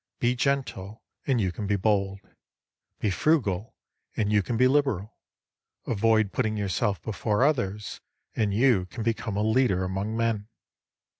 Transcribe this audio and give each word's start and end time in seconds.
Be 0.17 0.35
gentle 0.35 1.03
and 1.27 1.39
you 1.39 1.51
can 1.51 1.67
be 1.67 1.75
bold; 1.75 2.21
be 2.99 3.11
frugal, 3.11 3.75
and 4.17 4.33
you 4.33 4.41
can 4.41 4.57
be 4.57 4.67
liberal; 4.67 5.15
avoid 5.85 6.31
putting 6.31 6.57
yourself 6.57 6.99
before 7.03 7.43
others, 7.43 8.01
and 8.35 8.51
you 8.51 8.87
can 8.87 9.03
become 9.03 9.37
a 9.37 9.43
leader 9.43 9.83
among 9.83 10.17
men. 10.17 10.47